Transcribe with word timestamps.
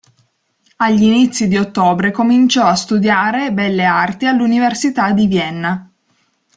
Agli 0.77 1.03
inizi 1.03 1.47
di 1.47 1.57
ottobre 1.57 2.09
cominciò 2.09 2.65
a 2.65 2.73
studiare 2.73 3.53
belle 3.53 3.85
arti 3.85 4.25
all'Università 4.25 5.11
di 5.11 5.27
Vienna. 5.27 5.91